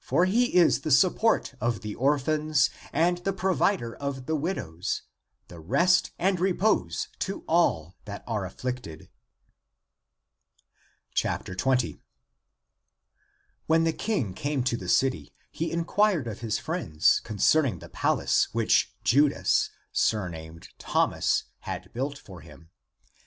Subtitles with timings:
[0.00, 5.00] For he is the support of the orphans and the provider of the widows,
[5.48, 9.08] and rest and repose to all that are af flicted." ACTS
[11.16, 12.02] OF THOMAS 241 20.
[13.66, 18.48] When the King came to the city, he inquired of his friends concerning the palace
[18.52, 22.68] which Judas, surnamed Thomas, had built for him.